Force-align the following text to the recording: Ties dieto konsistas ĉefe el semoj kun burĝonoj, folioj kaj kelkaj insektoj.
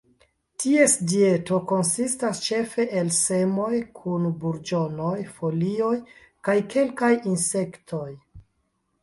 Ties 0.61 0.93
dieto 1.09 1.59
konsistas 1.71 2.41
ĉefe 2.45 2.85
el 3.01 3.11
semoj 3.17 3.69
kun 4.01 4.25
burĝonoj, 4.45 5.13
folioj 5.37 5.93
kaj 6.49 6.57
kelkaj 6.75 7.13
insektoj. 7.35 8.05